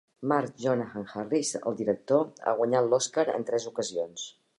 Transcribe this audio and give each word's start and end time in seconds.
Mark 0.29 0.53
Jonathan 0.63 1.03
Harris, 1.15 1.51
el 1.71 1.77
director, 1.81 2.23
ha 2.45 2.55
guanyat 2.61 2.87
l'Oscar 2.95 3.27
en 3.35 3.47
tres 3.51 3.69
ocasions. 3.75 4.25